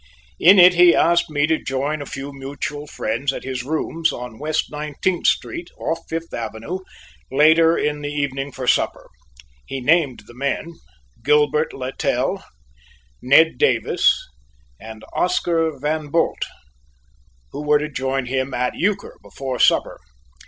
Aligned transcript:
In 0.39 0.57
it 0.57 0.73
he 0.73 0.95
asked 0.95 1.29
me 1.29 1.45
to 1.45 1.63
join 1.63 2.01
a 2.01 2.07
few 2.07 2.33
mutual 2.33 2.87
friends 2.87 3.31
at 3.31 3.43
his 3.43 3.63
rooms 3.63 4.11
on 4.11 4.39
West 4.39 4.71
Nineteenth 4.71 5.27
Street 5.27 5.69
off 5.77 5.99
Fifth 6.09 6.33
Avenue 6.33 6.79
later 7.31 7.77
in 7.77 8.01
the 8.01 8.09
evening 8.09 8.51
for 8.51 8.65
supper. 8.65 9.07
He 9.67 9.79
named 9.79 10.23
the 10.25 10.33
men 10.33 10.73
Gilbert 11.23 11.71
Littell, 11.71 12.43
Ned 13.21 13.59
Davis, 13.59 14.19
and 14.79 15.05
Oscar 15.13 15.77
Van 15.77 16.07
Bult 16.09 16.45
who 17.51 17.61
were 17.63 17.77
to 17.77 17.87
join 17.87 18.25
him 18.25 18.55
at 18.55 18.73
euchre 18.73 19.17
before 19.21 19.59
supper. 19.59 19.99